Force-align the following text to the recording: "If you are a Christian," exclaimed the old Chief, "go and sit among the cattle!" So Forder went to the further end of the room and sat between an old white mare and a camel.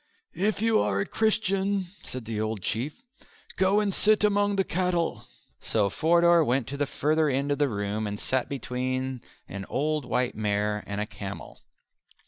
"If 0.33 0.63
you 0.63 0.79
are 0.79 0.99
a 0.99 1.05
Christian," 1.05 1.85
exclaimed 1.99 2.25
the 2.25 2.41
old 2.41 2.63
Chief, 2.63 2.95
"go 3.55 3.79
and 3.79 3.93
sit 3.93 4.23
among 4.23 4.55
the 4.55 4.63
cattle!" 4.63 5.27
So 5.59 5.91
Forder 5.91 6.43
went 6.43 6.65
to 6.69 6.75
the 6.77 6.87
further 6.87 7.29
end 7.29 7.51
of 7.51 7.59
the 7.59 7.69
room 7.69 8.07
and 8.07 8.19
sat 8.19 8.49
between 8.49 9.21
an 9.47 9.63
old 9.69 10.05
white 10.05 10.33
mare 10.33 10.83
and 10.87 10.99
a 10.99 11.05
camel. 11.05 11.59